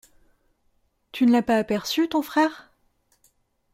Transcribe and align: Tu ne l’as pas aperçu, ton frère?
Tu 1.11 1.27
ne 1.27 1.31
l’as 1.31 1.43
pas 1.43 1.57
aperçu, 1.59 2.09
ton 2.09 2.23
frère? 2.23 2.71